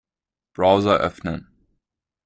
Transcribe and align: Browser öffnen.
Browser 0.55 0.97
öffnen. 0.99 1.47